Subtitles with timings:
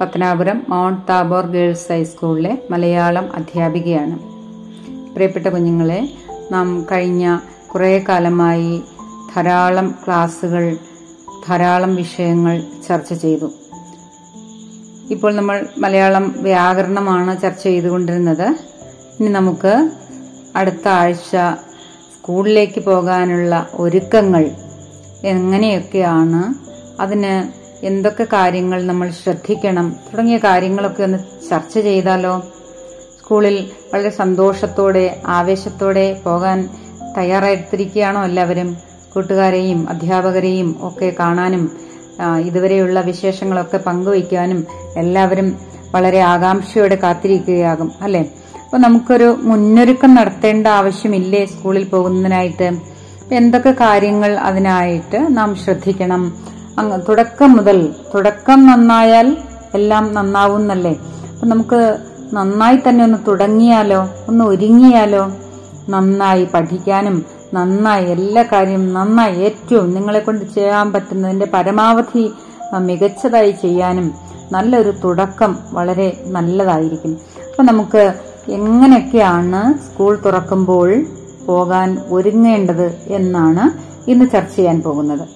[0.00, 4.18] Pathanapuram Mount Tabor girls ഹൈസ്കൂളിലെ മലയാളം അധ്യാപികയാണ്.
[5.14, 6.08] പ്രിയപ്പെട്ട കുഞ്ഞുങ്ങളെ
[6.52, 7.38] നാം കഴിഞ്ഞ
[7.74, 8.82] കുറേ കാലമായി
[9.36, 10.76] ധാരാളം ക്ലാസ്സുകൾ
[11.48, 13.52] ധാരാളം വിഷയങ്ങൾ ചർച്ച ചെയ്തു.
[15.10, 18.48] ഇപ്പോൾ നമ്മൾ മലയാളം വ്യാകരണമാണ് ചർച്ച ചെയ്തുകൊണ്ടിരുന്നത്.
[19.20, 19.90] ഇനി നമുക്ക്
[20.56, 21.36] അടുത്ത ആഴ്ച
[22.14, 24.50] സ്കൂളിലേക്ക് പോകാനുള്ള ഒരുക്കങ്ങൾ
[25.24, 26.42] എങ്ങനെയൊക്കെയാണ്
[27.02, 29.96] അതിന് എന്തൊക്കെ കാര്യങ്ങൾ നമ്മൾ ശ്രദ്ധിക്കണം?
[30.12, 31.18] തുടങ്ങിയ കാര്യങ്ങളൊക്കെ ഒന്ന്
[31.50, 32.42] ചർച്ച ചെയ്താലോ?
[33.18, 36.68] സ്കൂളിൽ വളരെ സന്തോഷത്തോടെ ആവേശത്തോടെ പോകാൻ
[37.18, 38.76] തയ്യാറെടുത്തിരിക്കുകയാണോ എല്ലാവരും?
[39.14, 41.70] കൂട്ടുകാരെയും അധ്യാപകരെയും ഒക്കെ കാണാനും
[42.48, 44.66] ഇതുവരെയുള്ള വിശേഷങ്ങളൊക്കെ പങ്കുവയ്ക്കാനും
[44.96, 45.48] എല്ലാവരും
[45.94, 48.24] വളരെ ആകാംക്ഷയോടെ കാത്തിരിക്കുകയാകും അല്ലെ?
[48.64, 52.68] അപ്പൊ നമുക്കൊരു മുന്നൊരുക്കം നടത്തേണ്ട ആവശ്യമില്ലേ സ്കൂളിൽ പോകുന്നതിനായിട്ട്?
[53.32, 56.22] എന്തൊക്കെ കാര്യങ്ങൾ അതിനായിട്ട് നാം ശ്രദ്ധിക്കണം?
[56.78, 59.36] അങ്ങ് തുടക്കം മുതൽ തുടക്കം നന്നായാൽ
[59.74, 60.92] എല്ലാം നന്നാവുന്നല്ലേ?
[61.32, 61.98] അപ്പൊ നമുക്ക്
[62.32, 64.08] നന്നായി തന്നെ ഒന്ന് തുടങ്ങിയാലോ?
[64.28, 65.32] ഒന്ന് ഒരുങ്ങിയാലോ?
[65.88, 72.32] നന്നായി പഠിക്കാനും നന്നായി എല്ലാ കാര്യവും നന്നായി ഏറ്റവും നിങ്ങളെ കൊണ്ട് ചെയ്യാൻ പറ്റുന്നതിന്റെ പരമാവധി
[72.78, 74.14] മികച്ചതായി ചെയ്യാനും
[74.52, 77.12] നല്ലൊരു തുടക്കം വളരെ നല്ലതായിരിക്കും.
[77.50, 78.14] അപ്പൊ നമുക്ക്
[78.48, 81.06] എങ്ങനെയൊക്കെയാണ് സ്കൂൾ തുറക്കുമ്പോൾ
[81.46, 83.64] പോകാൻ ഒരുങ്ങേണ്ടത് എന്നാണ്
[84.10, 85.35] ഇന്ന് ചർച്ച ചെയ്യാൻ പോകുന്നത്.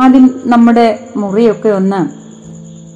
[0.00, 2.00] ആദ്യം നമ്മുടെ മുറിയൊക്കെ ഒന്ന്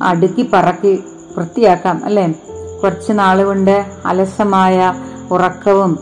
[0.05, 0.93] അടുക്കി പറക്കി
[1.37, 2.34] വൃത്തിയാക്കാം അല്ലെ?
[2.83, 4.95] കുറച്ച് നാളുകൊണ്ട് അലസമായ
[5.31, 5.99] ഉറക്കവും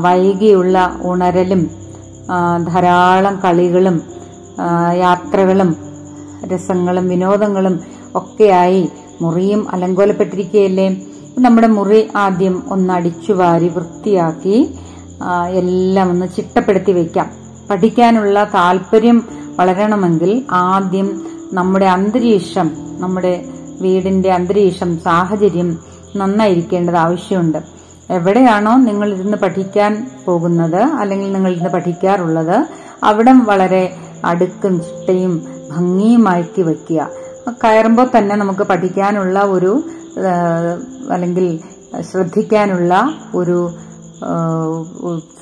[0.00, 1.70] വൈകിയുള്ള ഉണരലും
[2.68, 4.02] ധാരാളം കളികളും
[4.94, 5.76] യാത്രകളും
[6.52, 7.80] രസങ്ങളും വിനോദങ്ങളും
[8.14, 8.90] ഒക്കെയായി
[9.20, 10.88] മുറിയും അലങ്കോലപ്പെട്ടിരിക്കുകയല്ലേ?
[11.38, 14.56] നമ്മുടെ മുറി ആദ്യം ഒന്ന് അടിച്ചു വാരി വൃത്തിയാക്കി
[15.50, 17.30] എല്ലാം ഒന്ന് ചിട്ടപ്പെടുത്തി വെക്കാം.
[17.70, 19.18] പഠിക്കാനുള്ള താല്പര്യം
[19.60, 20.32] വളരണമെങ്കിൽ
[20.66, 21.08] ആദ്യം
[21.52, 22.68] നമ്മുടെ അന്തരീക്ഷം
[23.02, 23.32] നമ്മുടെ
[23.82, 25.68] വീടിന്റെ അന്തരീക്ഷം സാഹചര്യം
[26.16, 27.58] നന്നായിരിക്കേണ്ടത് ആവശ്യമുണ്ട്.
[28.10, 29.92] എവിടെയാണോ നിങ്ങൾ ഇരുന്ന് പഠിക്കാൻ
[30.24, 32.56] പോകുന്നത് അല്ലെങ്കിൽ നിങ്ങൾ ഇരുന്ന് പഠിക്കാറുള്ളത്
[33.02, 33.82] അവിടം വളരെ
[34.24, 35.34] അടുക്കും ചിട്ടയും
[35.72, 37.00] ഭംഗിയുമാക്കി വെക്കുക.
[37.64, 39.72] കയറുമ്പോൾ തന്നെ നമുക്ക് പഠിക്കാനുള്ള ഒരു
[41.14, 41.46] അല്ലെങ്കിൽ
[42.10, 42.94] ശ്രദ്ധിക്കാനുള്ള
[43.34, 43.58] ഒരു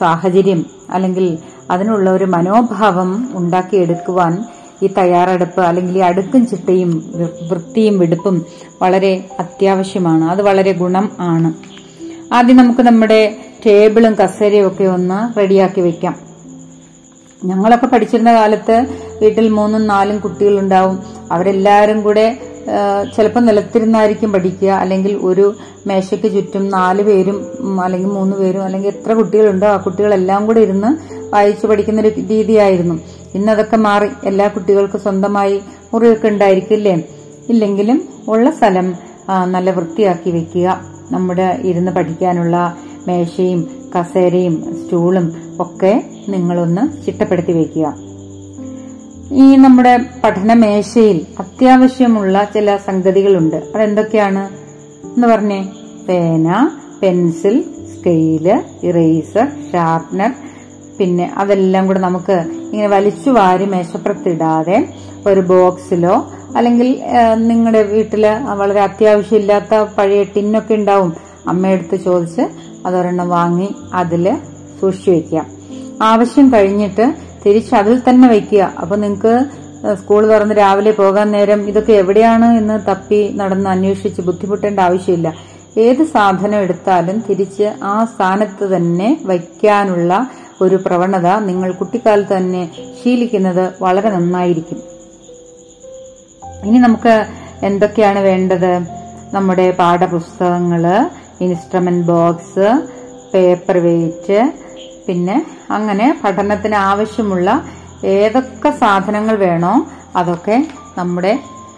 [0.01, 1.39] സാഹചര്യം അല്ലെങ്കിൽ
[1.71, 4.45] അതിനുള്ള ഒരു മനോഭാവം ഉണ്ടാക്കിയെടുക്കുവാൻ
[4.83, 7.13] ഈ തയ്യാറെടുപ്പ് അല്ലെങ്കിൽ ഈ അടുക്കും ചിട്ടയും
[7.51, 8.47] വൃത്തിയും വെടുപ്പും
[8.83, 10.25] വളരെ അത്യാവശ്യമാണ്.
[10.25, 11.53] അത് വളരെ ഗുണം ആണ്.
[12.35, 16.28] ആദ്യം നമുക്ക് നമ്മുടെ ടേബിളും കസേരയും ഒക്കെ ഒന്ന് റെഡിയാക്കി വെക്കാം.
[17.45, 18.87] ഞങ്ങളൊക്കെ പഠിച്ചിരുന്ന കാലത്ത്
[19.23, 21.03] വീട്ടിൽ മൂന്നും നാലും കുട്ടികളുണ്ടാവും.
[21.33, 22.39] അവരെല്ലാവരും കൂടെ
[23.17, 24.71] ചിലപ്പോൾ നിലത്തിരുന്നായിരിക്കും പഠിക്കുക.
[24.71, 25.55] അല്ലെങ്കിൽ ഒരു
[25.87, 27.39] മേശയ്ക്ക് ചുറ്റും നാല് പേരും
[27.85, 30.91] അല്ലെങ്കിൽ മൂന്ന് പേരും അല്ലെങ്കിൽ എത്ര കുട്ടികളുണ്ടോ ആ കുട്ടികളെല്ലാം കൂടെ ഇരുന്ന്
[31.35, 33.01] വായിച്ചു പഠിക്കുന്ന ഒരു രീതിയായിരുന്നു.
[33.35, 34.09] ഇന്നതൊക്കെ മാറി.
[34.25, 35.61] എല്ലാ കുട്ടികൾക്കും സ്വന്തമായി
[35.93, 37.03] മുറിയൊക്കെ ഉണ്ടായിരിക്കില്ലേ?
[37.49, 38.95] ഇല്ലെങ്കിലും ഉള്ള സ്ഥലം
[39.45, 40.81] നല്ല വൃത്തിയാക്കി വെക്കുക.
[41.11, 42.77] നമ്മുടെ ഇരുന്ന് പഠിക്കാനുള്ള
[43.09, 43.61] മേശയും
[43.95, 45.27] കസേരയും സ്റ്റൂളും
[45.61, 45.93] ഒക്കെ
[46.29, 47.87] നിങ്ങളൊന്ന് ചിട്ടപ്പെടുത്തി വയ്ക്കുക.
[49.33, 53.57] ഈ നമ്മുടെ പഠനമേശയിൽ അത്യാവശ്യമുള്ള ചില സംഗതികളുണ്ട്.
[53.75, 54.45] അതെന്തൊക്കെയാണ്?
[55.07, 55.61] എന്ന് പറഞ്ഞേ.
[56.09, 56.71] പേന
[57.03, 57.65] പെൻസിൽ
[57.95, 58.47] സ്കെയിൽ
[58.83, 60.33] ഇറേസർ ഷാർപ്നർ.
[60.99, 62.37] പിന്നെ അതെല്ലാം കൂടെ നമുക്ക്
[62.73, 64.89] ഇങ്ങനെ വലിച്ചു വാരി മേശപ്പുറത്തിടാതെ
[65.27, 66.15] ഒരു ബോക്സിലോ
[66.57, 66.91] അല്ലെങ്കിൽ
[67.35, 68.27] നിങ്ങളുടെ വീട്ടിൽ
[68.57, 71.13] വളരെ അത്യാവശ്യമില്ലാത്ത പഴയ ടിന്നൊക്കെ ഉണ്ടാവും.
[71.47, 72.43] അമ്മയെടുത്ത് ചോദിച്ച്
[72.87, 74.37] അതൊരെണ്ണം വാങ്ങി അതിൽ
[74.81, 75.47] സൂക്ഷിച്ചു വെക്കുക.
[76.03, 77.15] ആവശ്യം കഴിഞ്ഞിട്ട്
[77.47, 78.73] തിരിച്ച് അതിൽ തന്നെ വെക്കുക.
[78.81, 79.47] അപ്പൊ നിങ്ങൾക്ക്
[79.95, 85.35] സ്കൂൾ തുറന്ന് രാവിലെ പോകാൻ നേരം ഇതൊക്കെ എവിടെയാണ് എന്ന് തപ്പി നടന്ന് അന്വേഷിച്ച് ബുദ്ധിമുട്ടേണ്ട ആവശ്യമില്ല.
[85.79, 92.71] ഏത് സാധനം എടുത്താലും തിരിച്ച് ആ സ്ഥാനത്ത് തന്നെ വയ്ക്കാനുള്ള ഒരു പ്രവണത നിങ്ങൾ കുട്ടിക്കാലത്ത് തന്നെ
[93.03, 94.79] ശീലിക്കുന്നത് വളരെ നന്നായിരിക്കും.
[96.65, 97.27] ഇനി നമുക്ക്
[97.63, 98.79] എന്തൊക്കെയാണ് വേണ്ടത്?
[99.35, 102.69] നമ്മുടെ പാഠപുസ്തകങ്ങൾ ഇൻസ്ട്രുമെന്റ് ബോക്സ്
[103.35, 104.41] പേപ്പർ വെയിറ്റ്
[105.07, 105.37] പിന്നെ
[105.71, 107.49] അങ്ങനെ പഠനത്തിന് ആവശ്യമുള്ള
[108.05, 109.75] ഏതൊക്കെ സാധനങ്ങൾ വേണോ
[110.17, 110.57] അതൊക്കെ
[110.99, 111.33] നമ്മുടെ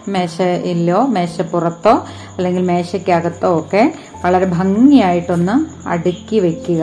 [0.07, 1.93] മേശയിലോ മേശപ്പുറത്തോ
[2.35, 3.83] അല്ലെങ്കിൽ മേശയ്ക്കകത്തോ ഒക്കെ
[4.25, 5.55] വളരെ ഭംഗിയായിട്ടൊന്ന്
[5.89, 6.81] അടുക്കി വെക്കുക.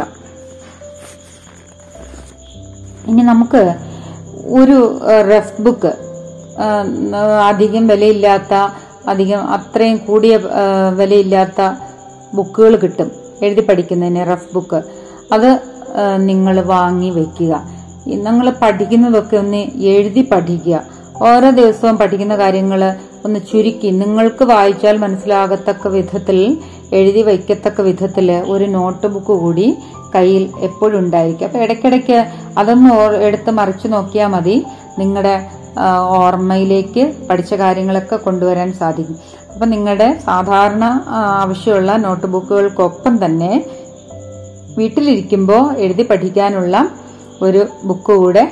[3.08, 3.62] ഇനി നമുക്ക്
[4.60, 4.78] ഒരു
[5.32, 5.92] റഫ് ബുക്ക്
[7.48, 8.54] അധികം വിലയില്ലാത്ത
[9.06, 10.36] അധികം അത്രയും കൂടിയ
[10.94, 11.60] വിലയില്ലാത്ത
[12.34, 13.10] ബുക്കുകൾ കിട്ടും.
[13.42, 14.82] എഴുതി പഠിക്കുന്നതിന് റഫ് ബുക്ക്.
[15.32, 15.50] അത്
[16.16, 17.52] നിങ്ങൾ വാങ്ങി വെക്കുക.
[18.06, 19.56] നിങ്ങൾ പഠിക്കുന്നതൊക്കെ ഒന്ന്
[19.96, 20.82] എഴുതി പഠിക്കുക.
[21.22, 22.94] ഓരോ ദിവസവും പഠിക്കുന്ന കാര്യങ്ങൾ
[23.24, 23.88] ഒന്ന് ചുരുക്കി.
[23.88, 26.58] നിങ്ങൾക്ക് വായിച്ചാൽ മനസ്സിലാകത്തക്ക വിധത്തിൽ
[26.92, 29.76] എഴുതി വയ്ക്കത്തക്ക വിധത്തിൽ ഒരു നോട്ട് ബുക്ക് കൂടി
[30.14, 31.46] കയ്യിൽ എപ്പോഴും ഉണ്ടായിരിക്കും.
[31.46, 32.26] അപ്പൊ ഇടയ്ക്കിടയ്ക്ക്
[32.58, 34.64] അതൊന്ന് എടുത്ത് മറിച്ച് നോക്കിയാൽ മതി.
[34.98, 35.34] നിങ്ങളുടെ
[36.00, 39.16] ഓർമ്മയിലേക്ക് പഠിച്ച കാര്യങ്ങളൊക്കെ കൊണ്ടുവരാൻ സാധിക്കും.
[39.58, 43.66] അപ്പൊ നിങ്ങളുടെ സാധാരണ ആവശ്യമുള്ള നോട്ട് ബുക്കുകൾക്കൊപ്പം തന്നെ
[44.76, 46.90] വീട്ടിലിരിക്കുമ്പോൾ എഴുതി പഠിക്കാനുള്ള
[47.42, 48.44] ഒരു ബുക്ക് കൂടെ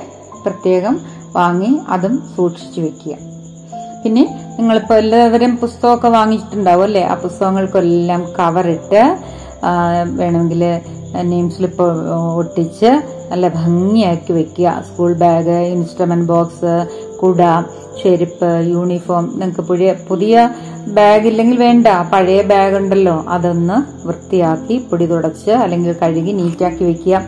[0.45, 0.95] പ്രത്യേകം
[1.35, 3.13] വാങ്ങി അതും സൂക്ഷിച്ചു വെക്കുക.
[4.03, 4.23] പിന്നെ
[4.57, 7.03] നിങ്ങളിപ്പോൾ എല്ലാവരും പുസ്തകമൊക്കെ വാങ്ങിച്ചിട്ടുണ്ടാവും അല്ലേ?
[7.03, 9.01] ആ പുസ്തകങ്ങൾക്കെല്ലാം കവറിട്ട്
[10.19, 10.63] വേണമെങ്കിൽ
[11.31, 11.87] നെയിം സ്ലിപ്പ്
[12.41, 12.91] ഒട്ടിച്ച്
[13.31, 14.83] നല്ല ഭംഗിയാക്കി വെക്കുക.
[14.89, 16.73] സ്കൂൾ ബാഗ് ഇൻസ്ട്രുമെന്റ് ബോക്സ്
[17.21, 17.41] കുട
[18.03, 20.49] ചെരുപ്പ് യൂണിഫോം നിങ്ങൾക്ക് പുതിയ പുതിയ
[20.87, 21.87] ബാഗ് ഇല്ലെങ്കിൽ വേണ്ട.
[22.13, 23.25] പഴയ ബാഗ് ഉണ്ടല്ലോ.
[23.27, 27.21] അതൊന്ന് വൃത്തിയാക്കി പൊടി തുടച്ച് അല്ലെങ്കിൽ കഴുകി നീറ്റാക്കി വെക്കുക.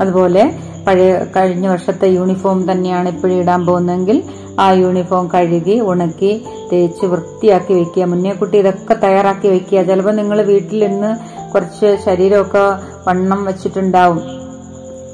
[0.00, 0.52] അതുപോലെ
[0.86, 4.22] പഴയ കഴിഞ്ഞ വർഷത്തെ യൂണിഫോം തന്നെയാണ് ഇപ്പോഴും ഇടാൻ പോകുന്നതെങ്കിൽ
[4.60, 8.04] ആ യൂണിഫോം കഴുകി ഉണക്കി തേച്ച് വൃത്തിയാക്കി വെക്കുക.
[8.04, 9.82] മുന്നേ കുട്ടി ഇതൊക്കെ തയ്യാറാക്കി വെക്കുക.
[9.82, 11.10] ചിലപ്പോൾ നിങ്ങൾ വീട്ടിൽ നിന്ന്
[11.52, 12.64] കുറച്ച് ശരീരമൊക്കെ
[13.08, 14.20] വണ്ണം വെച്ചിട്ടുണ്ടാവും.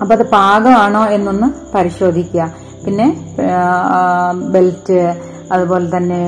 [0.03, 2.60] അപ്പൊ അത് പാകമാണോ എന്നൊന്ന് പരിശോധിക്കുക.
[2.85, 3.07] പിന്നെ
[4.53, 4.99] ബെൽറ്റ്
[5.53, 6.23] അതുപോലെ തന്നെ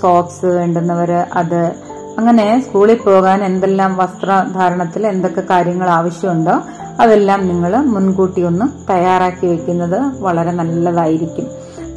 [0.00, 1.62] സോക്സ് വേണ്ടുന്നവര് അത്.
[2.18, 6.54] അങ്ങനെ സ്കൂളിൽ പോകാൻ എന്തെല്ലാം വസ്ത്രധാരണത്തിൽ എന്തൊക്കെ കാര്യങ്ങൾ ആവശ്യമുണ്ടോ
[7.00, 11.46] അതെല്ലാം നിങ്ങൾ മുൻകൂട്ടി ഒന്ന് തയ്യാറാക്കി വെക്കുന്നത് വളരെ നല്ലതായിരിക്കും.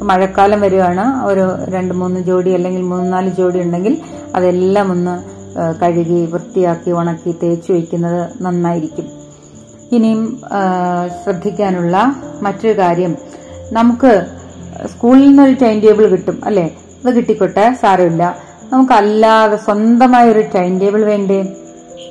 [0.02, 3.98] മഴക്കാലം വരികയാണ് ഒരു രണ്ട് മൂന്ന് ജോഡി അല്ലെങ്കിൽ മൂന്ന് നാല് ജോഡി ഉണ്ടെങ്കിൽ
[4.34, 5.14] അതെല്ലാം ഒന്ന്
[5.82, 9.06] കഴുകി വൃത്തിയാക്കി ഉണക്കി തേച്ച് വയ്ക്കുന്നത് നന്നായിരിക്കും.
[9.92, 10.22] ഇനിയും
[11.24, 11.96] ശ്രദ്ധിക്കാനുള്ള
[12.42, 13.12] മറ്റൊരു കാര്യം
[13.72, 14.26] നമുക്ക്
[14.86, 16.70] സ്കൂളിൽ നിന്നൊരു ടൈം ടേബിൾ കിട്ടും അല്ലെ?
[17.06, 18.36] അത് കിട്ടിക്കോട്ടെ സാരമില്ല.
[18.72, 21.42] നമുക്കല്ലാതെ സ്വന്തമായ ഒരു ടൈം ടേബിൾ വേണ്ടേ?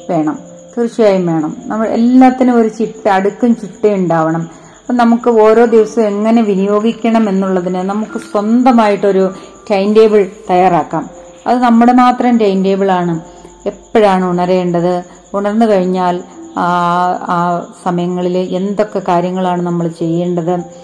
[0.10, 0.40] വേണം.
[0.78, 1.58] തീർച്ചയായും വേണം.
[1.66, 4.42] നമ്മൾ എല്ലാത്തിനും ഒരു ചിട്ട അടുക്കും ചിട്ട ഉണ്ടാവണം.
[4.80, 9.34] അപ്പം നമുക്ക് ഓരോ ദിവസവും എങ്ങനെ വിനിയോഗിക്കണം എന്നുള്ളതിന് നമുക്ക് സ്വന്തമായിട്ടൊരു
[9.72, 11.10] ടൈം ടേബിൾ തയ്യാറാക്കാം.
[11.48, 13.20] അത് നമ്മുടെ മാത്രം ടൈം ടേബിൾ ആണ്.
[13.66, 15.04] എപ്പോഴാണ് ഉണരേണ്ടത്?
[15.34, 16.24] ഉണർന്നു കഴിഞ്ഞാൽ
[16.58, 20.81] ആ സമയങ്ങളിൽ എന്തൊക്കെ കാര്യങ്ങളാണ് നമ്മൾ ചെയ്യേണ്ടത്?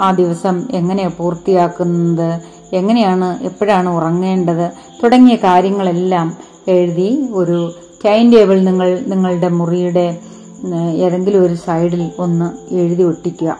[0.00, 2.40] ആ, ദിവസം എങ്ങനെയാണ് പൂർത്തിയാക്കുന്നത്?
[2.72, 4.72] എങ്ങനെയാണ് എപ്പോഴാണ് ഉറങ്ങേണ്ടത്?
[5.02, 6.36] തുടങ്ങിയ കാര്യങ്ങളെല്ലാം
[6.68, 7.72] എഴുതി ഒരു
[8.04, 10.18] ടൈം ടേബിൾ നിങ്ങൾ നിങ്ങളുടെ മുറിയുടെ
[10.94, 13.58] ഏതെങ്കിലും ഒരു സൈഡിൽ ഒന്ന് എഴുതി ഒട്ടിക്കുക.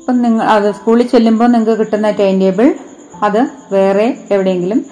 [0.00, 2.74] അപ്പം നിങ്ങൾ അത് സ്കൂളിൽ ചെല്ലുമ്പോൾ നിങ്ങൾക്ക് കിട്ടുന്ന ടൈം ടേബിൾ
[3.22, 4.86] അത് വേറെ എവിടെയെങ്കിലും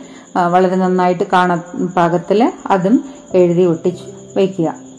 [0.50, 1.54] വളരെ നന്നായിട്ട് കാണ
[1.96, 3.04] പാകത്തിൽ അതും
[3.34, 4.04] എഴുതി ഒട്ടിച്ച്
[4.36, 4.91] വയ്ക്കുക.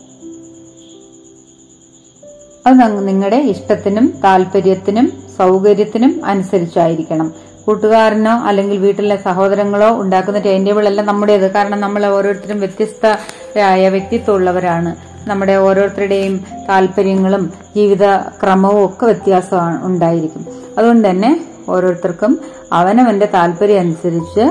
[2.65, 5.07] അത് നിങ്ങളുടെ ഇഷ്ടത്തിനും താല്പര്യത്തിനും
[5.38, 7.27] സൗകര്യത്തിനും അനുസരിച്ചായിരിക്കണം.
[7.65, 11.51] കൂട്ടുകാരനോ അല്ലെങ്കിൽ വീട്ടിലെ സഹോദരങ്ങളോ ഉണ്ടാക്കുന്ന ടൈം ടേബിൾ അല്ല നമ്മുടേത്.
[11.51, 14.92] കാരണം നമ്മൾ ഓരോരുത്തരും വ്യത്യസ്തരായ വ്യക്തിത്വമുള്ളവരാണ്.
[15.30, 17.44] നമ്മുടെ ഓരോരുത്തരുടെയും താല്പര്യങ്ങളും
[17.75, 18.06] ജീവിത
[18.42, 20.45] ക്രമവും ഒക്കെ വ്യത്യാസമാണ് ഉണ്ടായിരിക്കും.
[20.77, 21.31] അതുകൊണ്ട് തന്നെ
[21.69, 22.39] ഓരോരുത്തർക്കും
[22.74, 24.45] അവനവന്റെ താല്പര്യം അനുസരിച്ച്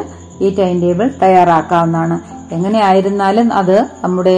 [0.44, 2.16] ഈ ടൈം ടേബിൾ തയ്യാറാക്കാവുന്നതാണ്.
[2.54, 4.36] എങ്ങനെയായിരുന്നാലും അത് നമ്മുടെ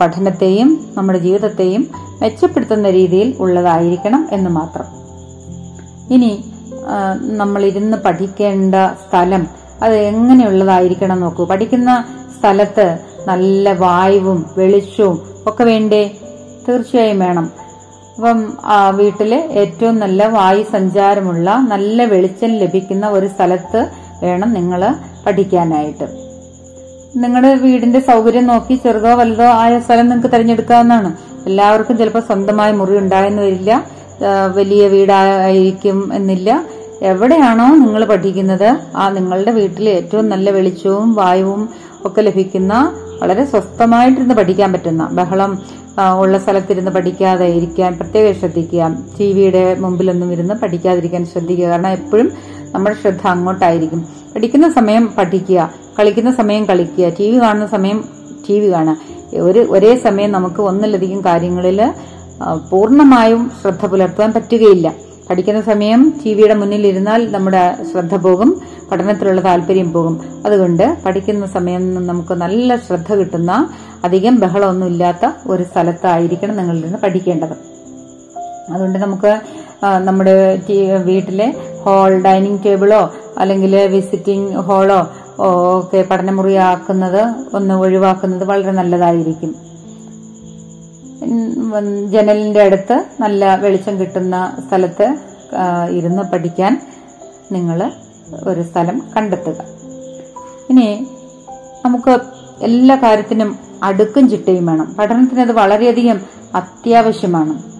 [0.00, 1.82] പഠനത്തെയും നമ്മുടെ ജീവിതത്തെയും
[2.22, 4.88] മെച്ചപ്പെടുത്തുന്ന രീതിയിൽ ഉള്ളതായിരിക്കണം എന്ന് മാത്രം.
[6.14, 6.32] ഇനി
[7.40, 8.74] നമ്മളിരുന്ന് പഠിക്കേണ്ട
[9.04, 9.42] സ്ഥലം
[9.82, 11.44] അത് എങ്ങനെയുള്ളതായിരിക്കണം നോക്കൂ.
[11.44, 11.90] പഠിക്കുന്ന
[12.38, 12.86] സ്ഥലത്ത്
[13.28, 16.02] നല്ല വായുവും വെളിച്ചവും ഒക്കെ വേണ്ടേ?
[16.68, 17.46] തീർച്ചയായും വേണം.
[18.14, 18.40] അപ്പം
[18.96, 23.80] വീട്ടിൽ ഏറ്റവും നല്ല വായു സഞ്ചാരമുള്ള നല്ല വെളിച്ചം ലഭിക്കുന്ന ഒരു സ്ഥലത്ത്
[24.22, 24.82] വേണം നിങ്ങൾ
[25.26, 26.06] പഠിക്കാനായിട്ട്.
[27.20, 31.10] നിങ്ങളുടെ വീടിന്റെ സൗകര്യം നോക്കി ചെറുതോ വലുതോ ആയ സ്ഥലം നിങ്ങൾക്ക് തിരഞ്ഞെടുക്കാവുന്നതാണ്.
[31.46, 33.72] എല്ലാവർക്കും ചിലപ്പോൾ സ്വന്തമായ മുറി ഉണ്ടായെന്ന് വരില്ല.
[34.56, 36.50] വലിയ വീടായിരിക്കും എന്നില്ല.
[37.02, 41.68] എവിടെയാണോ നിങ്ങൾ പഠിക്കുന്നത് ആ നിങ്ങളുടെ വീട്ടിൽ ഏറ്റവും നല്ല വെളിച്ചവും വായുവും
[42.04, 42.74] ഒക്കെ ലഭിക്കുന്ന
[43.22, 45.58] വളരെ സ്വസ്ഥമായിട്ടിരുന്ന് പഠിക്കാൻ പറ്റുന്ന ബഹളം
[46.20, 51.68] ഉള്ള സ്ഥലത്തിരുന്ന് പഠിക്കാതെ ഇരിക്കാൻ പ്രത്യേകം ശ്രദ്ധിക്കുക ടി വിയുടെ മുമ്പിലൊന്നും ഇരുന്ന് പഠിക്കാതിരിക്കാൻ ശ്രദ്ധിക്കുക.
[51.68, 52.32] കാരണം എപ്പോഴും
[52.74, 54.00] നമ്മുടെ ശ്രദ്ധ അങ്ങോട്ടായിരിക്കും.
[54.34, 55.60] പഠിക്കുന്ന സമയം പഠിക്കുക
[55.98, 58.04] കളിക്കുന്ന സമയം കളിക്കുക ടി വി കാണുന്ന സമയം
[58.48, 58.96] ടി വി കാണുക.
[59.48, 61.80] ഒരു ഒരേ സമയം നമുക്ക് ഒന്നിലധികം കാര്യങ്ങളിൽ
[62.70, 64.88] പൂർണമായും ശ്രദ്ധ പുലർത്താൻ പറ്റുകയില്ല.
[65.30, 67.62] പഠിക്കുന്ന സമയം ടി വിയുടെ മുന്നിൽ ഇരുന്നാൽ നമ്മുടെ
[67.92, 68.60] ശ്രദ്ധ പോകും
[68.90, 70.14] പഠനത്തിലുള്ള താല്പര്യം പോകും.
[70.46, 73.52] അതുകൊണ്ട് പഠിക്കുന്ന സമയം നമുക്ക് നല്ല ശ്രദ്ധ കിട്ടുന്ന
[74.04, 77.54] അധികം ബഹളമൊന്നും ഇല്ലാത്ത ഒരു സ്ഥലത്തായിരിക്കണം നിങ്ങളിരുന്ന് പഠിക്കേണ്ടത്.
[78.72, 79.40] അതുകൊണ്ട് നമുക്ക്
[79.98, 80.34] നമ്മുടെ
[81.04, 81.48] വീട്ടിലെ
[81.84, 85.00] ഹാൾ ഡൈനിങ് ടേബിളോ അല്ലെങ്കിൽ വിസിറ്റിംഗ് ഹാളോ
[85.78, 87.22] ഒക്കെ പഠനമുറി ആക്കുന്നത്
[87.56, 89.54] ഒന്ന് ഒഴിവാക്കുന്നത് വളരെ നല്ലതായിരിക്കും.
[92.12, 95.06] ജനലിന്റെ അടുത്ത് നല്ല വെളിച്ചം കിട്ടുന്ന സ്ഥലത്ത്
[95.90, 96.72] ഇരുന്ന് പഠിക്കാൻ
[97.52, 97.92] നിങ്ങൾ
[98.46, 99.58] ഒരു സ്ഥലം കണ്ടെത്തുക.
[100.70, 101.06] ഇനി
[101.84, 102.18] നമുക്ക്
[102.62, 104.96] എല്ലാ കാര്യത്തിനും അടുക്കും ചിട്ടയും വേണം.
[104.98, 106.20] പഠനത്തിന് അത് വളരെയധികം
[106.54, 107.71] അത്യാവശ്യമാണ്.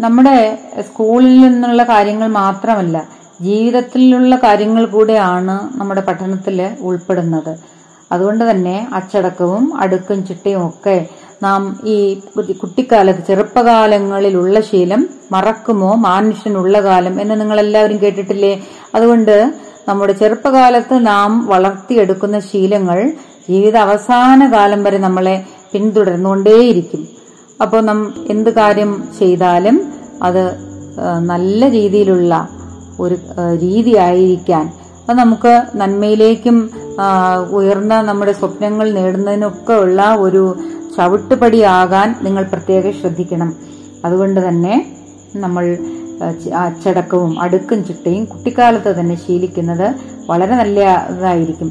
[0.00, 3.08] നമ്മുടെ സ്കൂളിൽ നിന്നുള്ള കാര്യങ്ങൾ മാത്രമല്ല
[3.40, 7.56] ജീവിതത്തിലുള്ള കാര്യങ്ങൾ കൂടെയാണ് നമ്മുടെ പഠനത്തിൽ ഉൾപ്പെടുന്നത്.
[8.12, 11.06] അതുകൊണ്ട് തന്നെ അച്ചടക്കവും അടുക്കും ചിട്ടയും ഒക്കെ
[11.42, 15.94] നാം ഈ കുട്ടി- കുട്ടിക്കാലത്ത് ചെറുപ്പകാലങ്ങളിലുള്ള ശീലം മറക്കുമോ?
[15.94, 18.64] മാനുഷ്യനുള്ള കാലം എന്ന് നിങ്ങൾ എല്ലാവരും കേട്ടിട്ടില്ലേ?
[18.94, 19.54] അതുകൊണ്ട്
[19.88, 23.12] നമ്മുടെ ചെറുപ്പകാലത്ത് നാം വളർത്തിയെടുക്കുന്ന ശീലങ്ങൾ
[23.50, 27.19] ജീവിത അവസാന കാലം വരെ നമ്മളെ പിന്തുടർന്നുകൊണ്ടേയിരിക്കും.
[27.62, 29.76] അപ്പോൾ നാം എന്ത് കാര്യം ചെയ്താലും
[30.22, 30.42] അത്
[31.18, 32.48] നല്ല രീതിയിലുള്ള
[33.00, 33.16] ഒരു
[33.60, 34.64] രീതി ആയിരിക്കാൻ
[35.08, 36.56] അത് നമുക്ക് നന്മയിലേക്കും
[37.50, 40.42] ഉയർന്ന നമ്മുടെ സ്വപ്നങ്ങൾ നേടുന്നതിനൊക്കെ ഉള്ള ഒരു
[40.96, 43.50] ചവിട്ടുപടിയാകാൻ നിങ്ങൾ പ്രത്യേകം ശ്രദ്ധിക്കണം.
[44.04, 44.74] അതുകൊണ്ട് തന്നെ
[45.34, 45.64] നമ്മൾ
[46.64, 49.86] അച്ചടക്കവും അടുക്കും ചിട്ടയും കുട്ടിക്കാലത്ത് തന്നെ ശീലിക്കുന്നത്
[50.30, 51.70] വളരെ നല്ലതായിരിക്കും.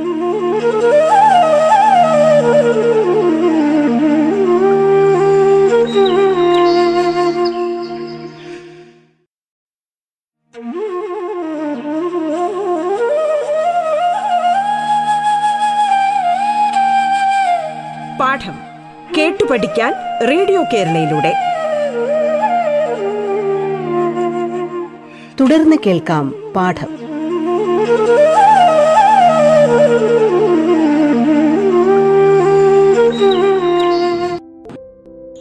[20.73, 21.33] കേരളയിലൂടെ.
[25.39, 26.25] തുടർന്ന് കേൾക്കാം
[26.55, 26.91] പാഠം.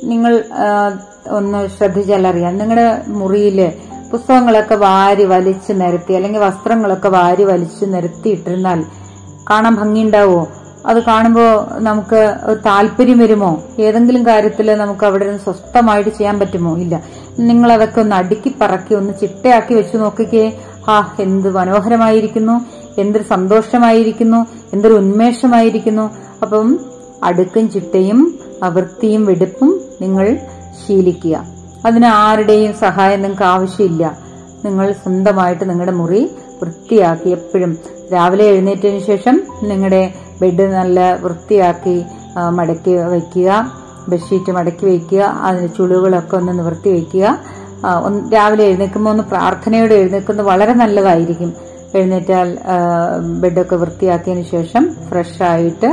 [0.04, 0.44] നിങ്ങൾ
[1.30, 3.72] ഒന്ന് ശ്രദ്ധിച്ചാൽ അറിയാം നിങ്ങളുടെ മുറിയിൽ
[4.12, 8.80] പുസ്തകങ്ങളൊക്കെ വാരി വലിച്ചു നിരത്തി അല്ലെങ്കിൽ വസ്ത്രങ്ങളൊക്കെ വാരി വലിച്ചു നിരത്തിയിട്ടിരുന്നാൽ
[9.50, 10.40] കാണാൻ ഭംഗിയുണ്ടാവോ?
[10.86, 13.62] അത് കാണുമ്പോൾ നമുക്ക് താല്പര്യം വരുമോ?
[13.80, 16.76] ഏതെങ്കിലും കാര്യത്തിൽ നമുക്ക് അവിടെ നിന്ന് സ്വസ്ഥമായിട്ട് ചെയ്യാൻ പറ്റുമോ?
[16.76, 17.02] ഇല്ല.
[17.38, 20.52] നിങ്ങൾ അതൊക്കെ ഒന്ന് അടുക്കി പറക്കി ഒന്ന് ചിട്ടയാക്കി വെച്ച് നോക്കിക്കേ.
[20.88, 22.66] ആ എന്ത് മനോഹരമായിരിക്കുന്നു
[23.00, 26.10] എന്തൊരു സന്തോഷമായിരിക്കുന്നു എന്തൊരു ഉന്മേഷമായിരിക്കുന്നു.
[26.42, 26.80] അപ്പം
[27.22, 30.38] അടുക്കും ചിട്ടയും വൃത്തിയും വെടുപ്പും നിങ്ങൾ
[30.86, 31.44] ശീലിക്കുക.
[31.86, 34.18] അതിന് ആരുടെയും സഹായം നിങ്ങൾക്ക് ആവശ്യമില്ല.
[34.64, 36.30] നിങ്ങൾ സ്വന്തമായിട്ട് നിങ്ങളുടെ മുറി
[36.62, 37.78] വൃത്തിയാക്കി എപ്പോഴും
[38.12, 41.96] രാവിലെ എഴുന്നേറ്റതിന് ശേഷം നിങ്ങളുടെ ബെഡ് നല്ല വൃത്തിയാക്കി
[42.58, 43.48] മടക്കി വയ്ക്കുക
[44.10, 47.26] ബെഡ്ഷീറ്റ് മടക്കി വയ്ക്കുക അതിന് ചുളിവുകളൊക്കെ ഒന്ന് നിവർത്തി വയ്ക്കുക.
[48.34, 51.50] രാവിലെ എഴുന്നേൽക്കുമ്പോൾ ഒന്ന് പ്രാർത്ഥനയോടെ എഴുന്നേൽക്കുന്നത് വളരെ നല്ലതായിരിക്കും.
[51.94, 52.48] എഴുന്നേറ്റാൽ
[53.42, 55.90] ബെഡൊക്കെ വൃത്തിയാക്കിയതിന് ശേഷം ഫ്രഷായിട്ട്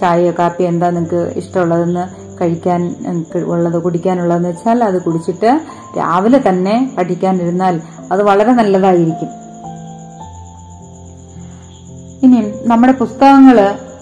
[0.00, 2.04] ചായയോ കാപ്പിയോ എന്താ നിങ്ങൾക്ക് ഇഷ്ടമുള്ളതെന്ന്
[2.40, 2.80] കഴിക്കാൻ
[3.52, 5.50] ഉള്ളത് കുടിക്കാനുള്ളതെന്ന് വെച്ചാൽ അത് കുടിച്ചിട്ട്
[5.98, 7.74] രാവിലെ തന്നെ പഠിക്കാനിരുന്നാൽ
[8.12, 9.30] അത് വളരെ നല്ലതായിരിക്കും.
[12.24, 12.38] ഇനി
[12.70, 13.58] നമ്മുടെ പുസ്തകങ്ങൾ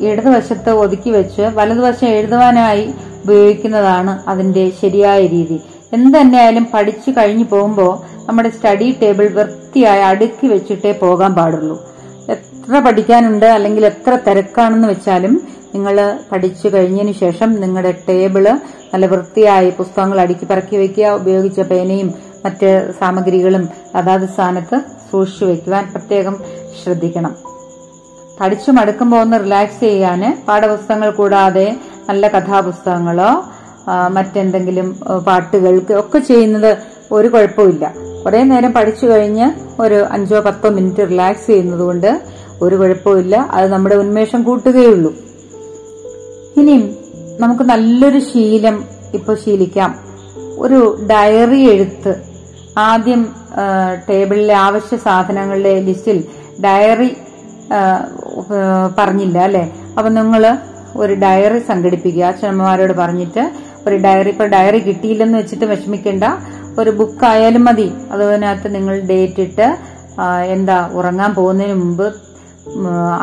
[0.09, 2.85] ഇടതുവശത്ത് ഒതുക്കി വെച്ച് വലതുവശം എഴുതുവാനായി
[3.25, 5.59] ഉപയോഗിക്കുന്നതാണ് അതിന്റെ ശരിയായ രീതി.
[5.93, 7.93] എന്ത് തന്നെയായാലും പഠിച്ചു കഴിഞ്ഞു പോകുമ്പോൾ
[8.29, 11.77] നമ്മുടെ സ്റ്റഡി ടേബിൾ വൃത്തിയായി അടുക്കി വെച്ചിട്ടേ പോകാൻ പാടുള്ളൂ.
[12.29, 15.35] എത്ര പഠിക്കാനുണ്ട് അല്ലെങ്കിൽ എത്ര തിരക്കാണെന്ന് വെച്ചാലും
[15.75, 15.97] നിങ്ങൾ
[16.33, 18.45] പഠിച്ചു കഴിഞ്ഞതിന് ശേഷം നിങ്ങളുടെ ടേബിൾ
[18.93, 22.71] നല്ല വൃത്തിയായി പുസ്തകങ്ങൾ അടുക്കി പറക്കി വെക്കുക ഉപയോഗിച്ച പേനയും മറ്റ്
[23.01, 24.77] സാമഗ്രികളും അതാത് സ്ഥാനത്ത്
[25.11, 26.37] സൂക്ഷിച്ചു വെക്കുവാൻ പ്രത്യേകം
[26.83, 27.35] ശ്രദ്ധിക്കണം.
[28.41, 31.77] പഠിച്ചു മടുക്കുമ്പോൾ ഒന്ന് റിലാക്സ് ചെയ്യാന് പാഠപുസ്തകങ്ങൾ കൂടാതെ
[32.09, 33.31] നല്ല കഥാപുസ്തകങ്ങളോ
[34.09, 34.89] മറ്റെന്തെങ്കിലും
[35.27, 36.77] പാട്ടുകൾക്ക് ഒക്കെ ചെയ്യുന്നത്
[37.13, 39.47] ഒരു കുഴപ്പമില്ല കുറെ നേരം പഠിച്ചു കഴിഞ്ഞ്
[39.83, 42.21] ഒരു അഞ്ചോ പത്തോ മിനിറ്റ് റിലാക്സ് ചെയ്യുന്നത് കൊണ്ട്
[42.61, 45.11] ഒരു കുഴപ്പമില്ല അത് നമ്മുടെ ഉന്മേഷം കൂട്ടുകയുള്ളൂ.
[46.57, 46.85] ഇനിയും
[47.41, 49.91] നമുക്ക് നല്ലൊരു ശീലം ഇപ്പൊ ശീലിക്കാം.
[50.59, 52.15] ഒരു ഡയറി എഴുത്ത്.
[52.79, 53.23] ആദ്യം
[54.09, 56.25] ടേബിളിലെ ആവശ്യ സാധനങ്ങളുടെ ലിസ്റ്റിൽ
[56.65, 57.17] ഡയറി
[58.99, 59.65] പറഞ്ഞില്ല അല്ലെ?
[59.97, 60.43] അപ്പൊ നിങ്ങൾ
[61.03, 62.25] ഒരു ഡയറി സംഘടിപ്പിക്കുക.
[62.25, 63.43] അച്ഛനമ്മമാരോട് പറഞ്ഞിട്ട്
[63.87, 66.25] ഒരു ഡയറി ഇപ്പൊ ഡയറി കിട്ടിയില്ലെന്ന് വെച്ചിട്ട് വിഷമിക്കേണ്ട.
[66.81, 67.89] ഒരു ബുക്ക് ആയാലും മതി.
[68.13, 69.69] അതിനകത്ത് നിങ്ങൾ ഡേറ്റ് ഇട്ട്
[70.55, 72.07] എന്താ ഉറങ്ങാൻ പോകുന്നതിന് മുമ്പ്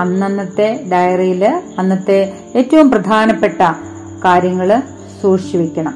[0.01, 1.43] അന്നന്നത്തെ ഡയറിയിൽ
[1.79, 2.19] അന്നത്തെ
[2.55, 3.61] ഏറ്റവും പ്രധാനപ്പെട്ട
[4.25, 4.69] കാര്യങ്ങൾ
[5.21, 5.95] സൂക്ഷിച്ചു വെക്കണം.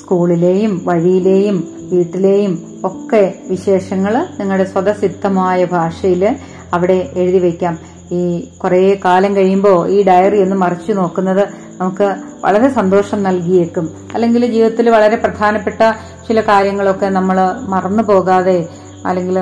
[0.00, 1.56] സ്കൂളിലെയും വഴിയിലെയും
[1.90, 2.52] വീട്ടിലെയും
[2.84, 6.22] ഒക്കെ വിശേഷങ്ങൾ നിങ്ങളുടെ സ്വതസിദ്ധമായ ഭാഷയിൽ
[6.72, 7.74] അവിടെ എഴുതി വയ്ക്കാം
[8.12, 8.20] ഈ
[8.58, 11.42] കുറേ കാലം കഴിയുമ്പോൾ ഈ ഡയറി ഒന്ന് മറിച്ചു നോക്കുന്നത്
[11.80, 12.06] നമുക്ക്
[12.44, 13.86] വളരെ സന്തോഷം നൽകിയേക്കും.
[14.14, 15.80] അല്ലെങ്കിൽ ജീവിതത്തിൽ വളരെ പ്രധാനപ്പെട്ട
[16.28, 18.58] ചില കാര്യങ്ങളൊക്കെ നമ്മൾ മറന്നു പോകാതെ
[19.06, 19.36] അല്ലെങ്കിൽ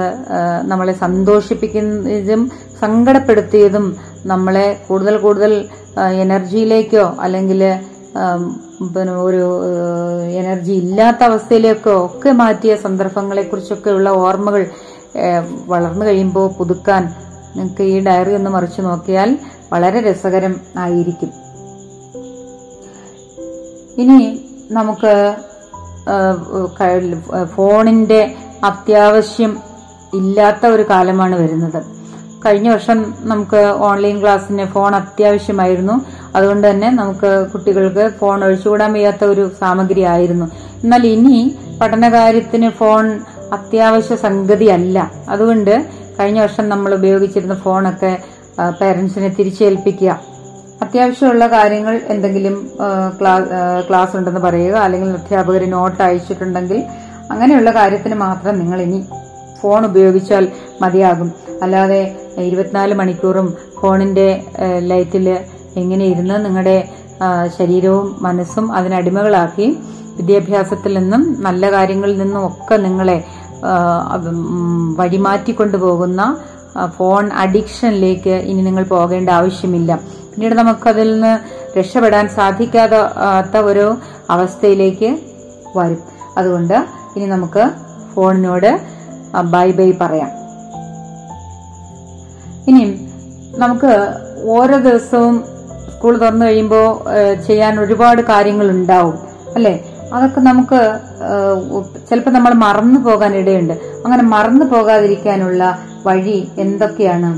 [0.63, 2.43] നമ്മളെ സന്തോഷിപ്പിക്കുന്നതും
[2.81, 3.87] സങ്കടപ്പെടുത്തിയതും
[4.27, 5.53] നമ്മളെ കൂടുതൽ കൂടുതൽ
[6.21, 7.63] എനർജിയിലേക്കോ അല്ലെങ്കിൽ
[8.95, 9.43] പിന്നെ ഒരു
[10.41, 14.63] എനർജി ഇല്ലാത്ത അവസ്ഥയിലേക്കോ ഒക്കെ മാറ്റിയ സന്ദർഭങ്ങളെക്കുറിച്ചൊക്കെയുള്ള ഓർമ്മകൾ
[15.67, 17.03] വളർന്നു കഴിയുമ്പോൾ പുതുക്കാൻ
[17.57, 19.39] നിങ്ങൾക്ക് ഈ ഡയറി ഒന്ന് മറിച്ചു നോക്കിയാൽ
[19.73, 21.31] വളരെ രസകരം ആയിരിക്കും.
[23.99, 24.21] ഇനി
[24.71, 25.13] നമുക്ക്
[27.45, 29.53] ഫോണിന്റെ അത്യാവശ്യം
[30.15, 31.81] ഇല്ലാത്ത ഒരു കാലമാണ് വരുന്നത്.
[32.47, 35.93] കഴിഞ്ഞ വർഷം നമുക്ക് ഓൺലൈൻ ക്ലാസ്സിന് ഫോൺ അത്യാവശ്യമായിരുന്നു.
[36.37, 40.47] അതുകൊണ്ട് തന്നെ നമുക്ക് കുട്ടികൾക്ക് ഫോൺ ഒഴിച്ചുകൂടാൻ വയ്യാത്ത ഒരു സാമഗ്രി ആയിരുന്നു.
[40.85, 43.21] എന്നാൽ ഇനി പഠനകാര്യത്തിന് ഫോൺ
[43.53, 45.11] അത്യാവശ്യ സംഗതിയല്ല.
[45.29, 45.87] അതുകൊണ്ട്
[46.21, 48.19] കഴിഞ്ഞ വർഷം നമ്മൾ ഉപയോഗിച്ചിരുന്ന ഫോണൊക്കെ
[48.81, 50.21] പേരൻസിനെ തിരിച്ചേൽപ്പിക്കുക.
[50.83, 52.71] അത്യാവശ്യമുള്ള കാര്യങ്ങൾ എന്തെങ്കിലും
[53.89, 56.85] ക്ലാസ് ഉണ്ടെന്ന് പറയുക അല്ലെങ്കിൽ അധ്യാപകർ നോട്ട് അയച്ചിട്ടുണ്ടെങ്കിൽ
[57.31, 59.07] അങ്ങനെയുള്ള കാര്യത്തിന് മാത്രം നിങ്ങൾ ഇനി
[59.63, 60.49] ഫോൺ ഉപയോഗിച്ചാൽ
[60.83, 61.33] മതിയാകും.
[61.63, 64.45] അല്ലാതെ ഇരുപത്തിനാല് മണിക്കൂറും ഫോണിന്റെ
[64.79, 65.39] ലൈറ്റിൽ
[65.77, 66.89] എങ്ങനെ ഇരുന്ന് നിങ്ങളുടെ
[67.59, 69.79] ശരീരവും മനസ്സും അതിനടിമകളാക്കി
[70.17, 73.19] വിദ്യാഭ്യാസത്തിൽ നിന്നും നല്ല കാര്യങ്ങളിൽ നിന്നും ഒക്കെ നിങ്ങളെ
[75.01, 76.23] വഴിമാറ്റിക്കൊണ്ടുപോകുന്ന
[76.97, 79.93] ഫോൺ അഡിക്ഷനിലേക്ക് ഇനി നിങ്ങൾ പോകേണ്ട ആവശ്യമില്ല.
[80.33, 81.33] പിന്നീട് നമുക്കതിൽ നിന്ന്
[81.79, 83.87] രക്ഷപ്പെടാൻ സാധിക്കാത്ത ഒരു
[84.31, 85.11] അവസ്ഥയിലേക്ക്
[85.77, 86.01] വരും.
[86.39, 86.77] അതുകൊണ്ട്
[87.17, 87.65] ഇനി നമുക്ക്
[88.15, 88.71] ഫോണിനോട്
[89.55, 90.31] ബൈ ബൈ പറയാം.
[92.71, 92.85] ഇനി
[93.63, 93.93] നമുക്ക്
[94.55, 95.37] ഓരോ ദിവസവും
[95.93, 96.87] സ്കൂൾ തുറന്നു കഴിയുമ്പോൾ
[97.47, 99.17] ചെയ്യാൻ ഒരുപാട് കാര്യങ്ങൾ ഉണ്ടാവും
[99.57, 99.75] അല്ലെ?
[100.15, 100.81] അതൊക്കെ നമുക്ക്
[102.11, 103.75] ചിലപ്പോൾ നമ്മൾ മറന്നു പോകാൻ ഇടയുണ്ട്.
[104.05, 105.63] അങ്ങനെ മറന്നു പോകാതിരിക്കാനുള്ള
[106.07, 107.31] വഴി എന്തൊക്കെയാണ്?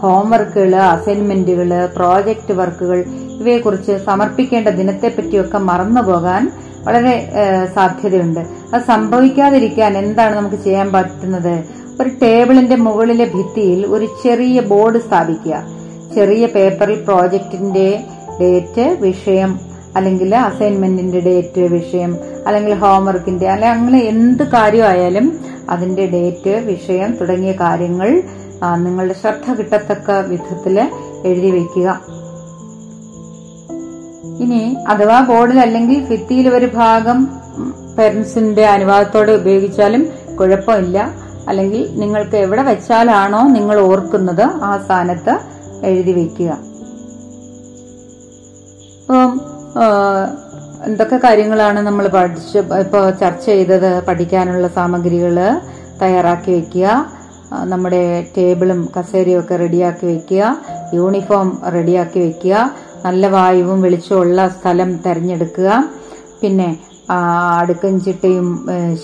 [0.00, 3.04] ഹോംവർക്കുകൾ അസൈൻമെന്റുകൾ പ്രോജക്റ്റ് വർക്കുകൾ
[3.40, 6.52] ഇവയെക്കുറിച്ച് സമർപ്പിക്കേണ്ട ദിനത്തെപ്പറ്റിയൊക്കെ മറന്നു പോകാൻ
[6.84, 7.14] വളരെ
[7.74, 8.40] സാധ്യതയുണ്ട്.
[8.74, 11.54] അത് സംഭവിക്കാതിരിക്കാൻ എന്താണ് നമുക്ക് ചെയ്യാൻ പറ്റുന്നത്?
[12.02, 15.56] ഒരു ടേബിളിന്റെ മുകളിലെ ഭിത്തിയിൽ ഒരു ചെറിയ ബോർഡ് സ്ഥാപിക്കുക.
[16.14, 17.88] ചെറിയ പേപ്പറിൽ പ്രോജക്റ്റിന്റെ
[18.40, 19.50] ഡേറ്റ് വിഷയം
[19.96, 28.22] അല്ലെങ്കിൽ അസൈൻമെന്റിന്റെ ഡേറ്റ് വിഷയം അല്ലെങ്കിൽ ഹോംവർക്കിന്റെ അല്ലെങ്കിൽ അങ്ങനെ എന്ത് കാര്യമായാലും അതിന്റെ ഡേറ്റ് വിഷയം തുടങ്ങിയ കാര്യങ്ങൾ
[28.76, 30.78] നിങ്ങളുടെ ശ്രദ്ധ കിട്ടത്തക്ക വിധത്തിൽ
[31.24, 31.88] എഴുതി വെക്കുക.
[34.40, 37.18] ഇനി അഥവാ ബോർഡിൽ അല്ലെങ്കിൽ ഭിത്തിയിൽ ഒരു ഭാഗം
[37.98, 40.02] പേരൻസിന്റെ അനുവാദത്തോടെ ഉപയോഗിച്ചാലും
[40.40, 40.98] കുഴപ്പമില്ല.
[41.48, 45.34] അല്ലെങ്കിൽ നിങ്ങൾക്ക് എവിടെ വെച്ചാലാണോ നിങ്ങൾ ഓർക്കുന്നത് ആ സ്ഥാനത്ത്
[45.86, 46.12] എഴുതി
[49.10, 49.16] ആ,
[50.86, 53.90] എന്തൊക്കെ കാര്യങ്ങളാണ് നമ്മൾ പഠിച്ച ഇപ്പോൾ ചർച്ച ചെയ്തത്?
[54.08, 55.36] പഠിക്കാനുള്ള സാമഗ്രികൾ
[56.02, 56.86] തയ്യാറാക്കി വെക്കുക.
[57.72, 58.02] നമ്മുടെ
[58.36, 60.42] ടേബിളും കസേരയും ഒക്കെ റെഡിയാക്കി വെക്കുക.
[60.94, 62.56] യൂണിഫോം റെഡിയാക്കി വെക്കുക.
[63.04, 65.70] നല്ല വായുവും വെളിച്ചമുള്ള സ്ഥലം തിരഞ്ഞെടുക്കുക.
[66.40, 66.68] പിന്നെ
[67.60, 68.48] അടുക്കും ചിട്ടയും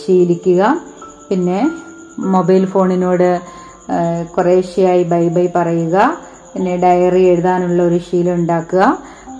[0.00, 0.62] ശീലിക്കുക.
[1.28, 1.60] പിന്നെ
[2.34, 3.28] മൊബൈൽ ഫോണിനോട്
[4.36, 5.96] കുറേശ്ശെയായി ബൈ ബൈ പറയുക.
[6.52, 8.82] പിന്നെ ഡയറി എഴുതാനുള്ള ഒരു ശീലം ഉണ്ടാക്കുക.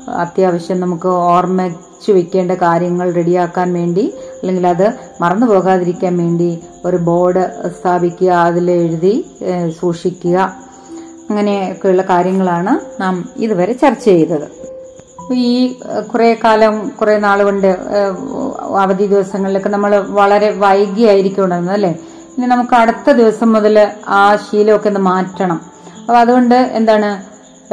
[0.09, 4.87] അത്യാവശ്യം നമുക്ക് ഓർമ്മിച്ചു വെക്കേണ്ട കാര്യങ്ങൾ റെഡിയാക്കാൻ വേണ്ടി അല്ലെങ്കിൽ അത്
[5.21, 9.15] മറന്നു പോകാതിരിക്കാൻ വേണ്ടി ഒരു ബോർഡ് സ്ഥാപിക്കുക അതിൽ എഴുതി
[9.81, 10.67] സൂക്ഷിക്കുക.
[11.31, 14.49] അങ്ങനെയൊക്കെയുള്ള കാര്യങ്ങളാണ് നാം ഇതുവരെ ചർച്ച ചെയ്തത്.
[15.35, 15.79] ഈ
[16.13, 17.67] കുറേ കാലം കുറെ നാൾ കൊണ്ട്
[18.83, 21.95] അവധി ദിവസങ്ങളിലൊക്കെ നമ്മൾ വളരെ വൈകിയായിരിക്കും ഉണ്ടായിരുന്നത് അല്ലെ?
[22.39, 25.61] ഇനി നമുക്ക് അടുത്ത ദിവസം മുതൽ ആ ശീലമൊക്കെ ഒന്ന് മാറ്റണം.
[26.01, 27.11] അപ്പൊ അതുകൊണ്ട് എന്താണ്?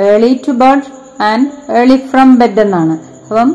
[0.02, 2.96] Early to bed and early from bed എന്നാണ്.
[3.30, 3.50] അപ്പം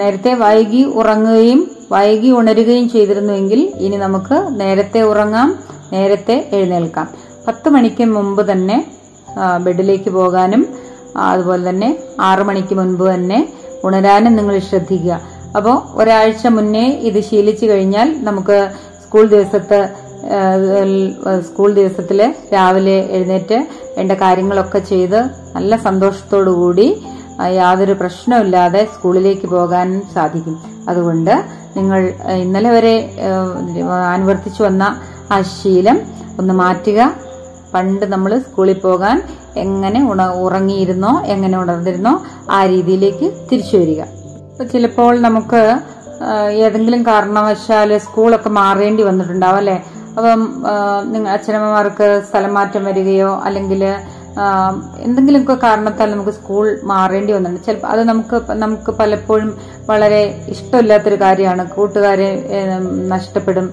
[0.00, 1.60] നേരത്തെ വൈകി ഉറങ്ങുകയും
[1.92, 5.58] വൈകി ഉണരുകയും ചെയ്തിരുന്നുവെങ്കിൽ ഇനി നമുക്ക് നേരത്തെ ഉറങ്ങാം
[5.92, 7.08] നേരത്തെ എഴുന്നേൽക്കാം.
[7.46, 8.76] പത്ത് മണിക്ക് മുമ്പ് തന്നെ
[9.64, 10.62] ബെഡിലേക്ക് പോകാനും
[11.16, 13.38] അതുപോലെ തന്നെ ആറു മണിക്ക് മുൻപ് തന്നെ
[13.84, 15.20] ഉണരാനും നിങ്ങൾ ശ്രദ്ധിക്കുക.
[15.56, 18.70] അപ്പോൾ ഒരാഴ്ച മുന്നേ ഇത് ശീലിച്ചു കഴിഞ്ഞാൽ നമുക്ക്
[19.04, 19.80] സ്കൂൾ ദിവസത്ത്
[21.46, 23.58] സ്കൂൾ ദിവസത്തിൽ രാവിലെ എഴുന്നേറ്റ്
[23.96, 25.18] വേണ്ട കാര്യങ്ങളൊക്കെ ചെയ്ത്
[25.54, 26.86] നല്ല സന്തോഷത്തോടു കൂടി
[27.60, 30.56] യാതൊരു പ്രശ്നമില്ലാതെ സ്കൂളിലേക്ക് പോകാൻ സാധിക്കും.
[30.88, 31.34] അതുകൊണ്ട്
[31.76, 32.00] നിങ്ങൾ
[32.44, 32.94] ഇന്നലെ വരെ
[34.14, 34.84] അനുവർത്തിച്ചു വന്ന
[35.32, 35.98] ആ ശീലം
[36.40, 37.00] ഒന്ന് മാറ്റുക.
[37.74, 39.16] പണ്ട് നമ്മൾ സ്കൂളിൽ പോകാൻ
[39.56, 42.14] എങ്ങനെ ഉണ ഉറങ്ങിയിരുന്നോ എങ്ങനെ ഉണർന്നിരുന്നോ
[42.50, 44.02] ആ രീതിയിലേക്ക് തിരിച്ചു വരിക.
[44.72, 45.62] ചിലപ്പോൾ നമുക്ക്
[46.64, 49.76] ഏതെങ്കിലും കാരണവശാൽ സ്കൂളൊക്കെ മാറേണ്ടി വന്നിട്ടുണ്ടാവും അല്ലെ?
[50.18, 50.40] അപ്പം
[51.12, 53.82] നിങ്ങൾ അച്ഛനമ്മമാർക്ക് സ്ഥലം മാറ്റം വരികയോ അല്ലെങ്കിൽ
[54.98, 57.66] എന്തെങ്കിലുമൊക്കെ കാരണത്താൽ നമുക്ക് സ്കൂൾ മാറേണ്ടി വന്നിട്ടുണ്ട്.
[57.66, 61.70] ചിലപ്പോൾ അത് നമുക്ക് നമുക്ക് പലപ്പോഴും വളരെ ഇഷ്ടമില്ലാത്തൊരു കാര്യമാണ്.
[61.70, 62.28] കൂട്ടുകാരെ
[63.14, 63.66] നഷ്ടപ്പെടും.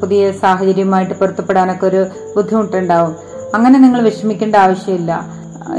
[0.00, 3.14] പുതിയ സാഹചര്യവുമായിട്ട് പൊരുത്തപ്പെടാനൊക്കെ ഒരു ബുദ്ധിമുട്ടുണ്ടാവും.
[3.54, 5.12] അങ്ങനെ നിങ്ങൾ വിഷമിക്കേണ്ട ആവശ്യമില്ല.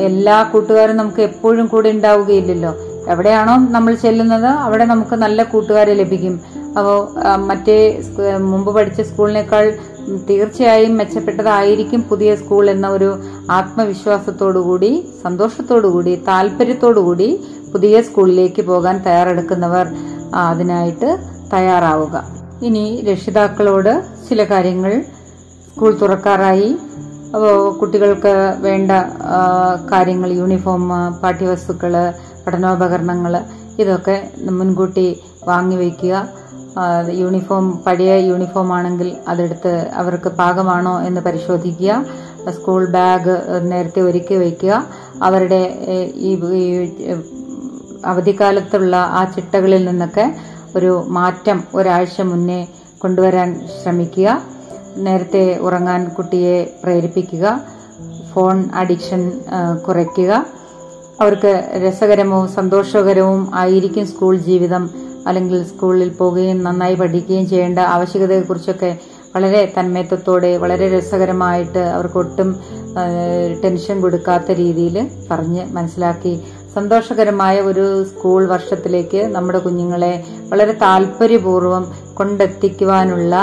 [0.10, 2.74] എല്ലാ കൂട്ടുകാരും നമുക്ക് എപ്പോഴും കൂടെ ഉണ്ടാവുകയില്ലല്ലോ.
[3.10, 6.42] എവിടെയാണോ നമ്മൾ ചെല്ലുന്നത് അവിടെ നമുക്ക് നല്ല കൂട്ടുകാരെ ലഭിക്കും.
[6.78, 6.98] അപ്പോൾ
[7.50, 7.76] മറ്റേ
[8.52, 9.66] മുമ്പ് പഠിച്ച സ്കൂളിനേക്കാൾ
[10.30, 13.18] തീർച്ചയായും മെച്ചപ്പെട്ടതായിരിക്കും പുതിയ സ്കൂൾ എന്ന ഒരു
[13.52, 17.40] ആത്മവിശ്വാസത്തോടുകൂടി സന്തോഷത്തോടുകൂടി താല്പര്യത്തോടുകൂടി
[17.74, 19.88] പുതിയ സ്കൂളിലേക്ക് പോകാൻ തയ്യാറെടുക്കുന്നവർ
[20.36, 21.20] അതിനായിട്ട്
[21.54, 22.24] തയ്യാറാവുക.
[22.64, 25.02] ഇനി രക്ഷിതാക്കളോട് ചില കാര്യങ്ങൾ
[25.74, 26.78] സ്കൂൾ തുറക്കാറായി.
[27.80, 28.92] കുട്ടികൾക്ക് വേണ്ട
[29.92, 30.90] കാര്യങ്ങൾ യൂണിഫോം
[31.24, 32.14] പാഠ്യവസ്തുക്കൾ
[32.48, 33.34] പഠനോപകരണങ്ങൾ
[33.80, 36.14] ഇതൊക്കെ മുൻകൂട്ടി വാങ്ങി വയ്ക്കുക.
[36.14, 36.45] ആ,
[37.12, 42.06] യൂണിഫോം പഴയ യൂണിഫോം ആണെങ്കിൽ അതെടുത്ത് അവർക്ക് പാകമാണോ എന്ന് പരിശോധിക്കുക.
[42.50, 43.36] സ്കൂൾ ബാഗ്
[43.72, 44.88] നേരത്തെ ഒരുക്കി വയ്ക്കുക.
[45.24, 45.62] അവരുടെ
[46.16, 46.32] ഈ
[48.06, 50.36] അവധിക്കാലത്തുള്ള ആ ചിട്ടകളിൽ നിന്നൊക്കെ
[50.76, 52.68] ഒരു മാറ്റം ഒരാഴ്ച മുന്നേ
[53.00, 54.42] കൊണ്ടുവരാൻ ശ്രമിക്കുക.
[54.98, 57.62] നേരത്തെ ഉറങ്ങാൻ കുട്ടിയെ പ്രേരിപ്പിക്കുക.
[58.34, 59.32] ഫോൺ അഡിക്ഷൻ
[59.88, 60.46] കുറയ്ക്കുക.
[61.22, 61.52] അവർക്ക്
[61.84, 64.90] രസകരമോ സന്തോഷകരവും ആയിരിക്കും സ്കൂൾ ജീവിതം.
[65.26, 68.92] അല്ലെങ്കിൽ സ്കൂളിൽ പോവുകയും നന്നായി പഠിക്കുകയും ചെയ്യേണ്ട ആവശ്യകതയെക്കുറിച്ചൊക്കെ
[69.36, 72.50] വളരെ തന്മയത്വത്തോടെ വളരെ രസകരമായിട്ട് അവർക്കൊട്ടും
[73.64, 74.98] ടെൻഷൻ കൊടുക്കാത്ത രീതിയിൽ
[75.32, 76.34] പറഞ്ഞ് മനസ്സിലാക്കി
[76.74, 80.14] സന്തോഷകരമായ ഒരു സ്കൂൾ വർഷത്തിലേക്ക് നമ്മുടെ കുഞ്ഞുങ്ങളെ
[80.50, 81.84] വളരെ താല്പര്യപൂർവം
[82.14, 83.36] കൊണ്ടെത്തിക്കുവാനുള്ള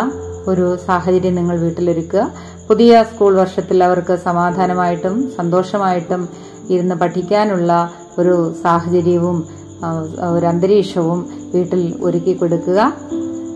[0.46, 2.22] ഒരു സാഹചര്യം നിങ്ങൾ വീട്ടിലൊരുക്കുക.
[2.68, 6.22] പുതിയ സ്കൂൾ വർഷത്തിൽ അവർക്ക് സമാധാനമായിട്ടും സന്തോഷമായിട്ടും
[6.68, 7.72] ഇരുന്ന് പഠിക്കാനുള്ള
[8.18, 9.38] ഒരു സാഹചര്യവും
[10.30, 12.92] ഒരു അന്തരീക്ഷവും വീട്ടിൽ ഒരുക്കി കൊടുക്കുക.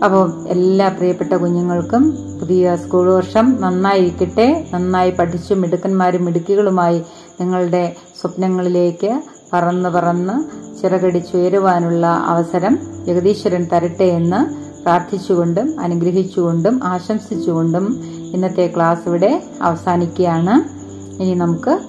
[0.03, 4.67] അപ്പോൾ എല്ലാ പ്രിയപ്പെട്ട കുഞ്ഞുങ്ങൾക്കും പുതിയ സ്കൂൾ വർഷം നന്നായിരിക്കട്ടെ.
[4.73, 7.03] നന്നായി പഠിച്ചു മിടുക്കന്മാരും മിടുക്കികളുമായി
[7.41, 9.21] നിങ്ങളുടെ സ്വപ്നങ്ങളിലേക്ക്
[9.53, 20.55] പറന്ന് പറന്ന് ചിറകടിച്ചുയരുവാനുള്ള അവസരം ജഗദീശ്വരൻ തരട്ടെ എന്ന് പ്രാർത്ഥിച്ചുകൊണ്ടും അനുഗ്രഹിച്ചുകൊണ്ടും ആശംസിച്ചുകൊണ്ടും ഇന്നത്തെ ക്ലാസ് ഇവിടെ അവസാനിക്കുകയാണ്.
[21.21, 21.79] ഇനി നമുക്ക്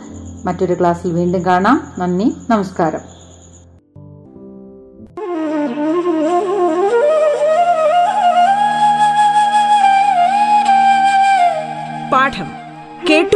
[0.45, 1.93] മറ്റൊരു ക്ലാസ്സിൽ വീണ്ടും കാണാം.
[1.99, 3.18] നന്ദി നമസ്കാരം.